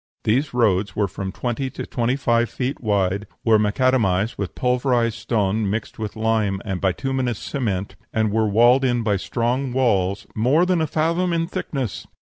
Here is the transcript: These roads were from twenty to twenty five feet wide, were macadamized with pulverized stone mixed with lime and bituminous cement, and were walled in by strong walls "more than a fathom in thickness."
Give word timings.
These 0.23 0.51
roads 0.51 0.95
were 0.95 1.07
from 1.07 1.31
twenty 1.31 1.69
to 1.69 1.85
twenty 1.85 2.15
five 2.15 2.49
feet 2.49 2.81
wide, 2.81 3.27
were 3.45 3.59
macadamized 3.59 4.35
with 4.35 4.55
pulverized 4.55 5.13
stone 5.19 5.69
mixed 5.69 5.99
with 5.99 6.15
lime 6.15 6.59
and 6.65 6.81
bituminous 6.81 7.37
cement, 7.37 7.95
and 8.11 8.31
were 8.31 8.47
walled 8.49 8.83
in 8.83 9.03
by 9.03 9.17
strong 9.17 9.71
walls 9.73 10.25
"more 10.33 10.65
than 10.65 10.81
a 10.81 10.87
fathom 10.87 11.31
in 11.33 11.45
thickness." 11.45 12.07